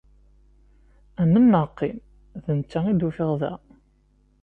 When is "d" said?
2.43-2.45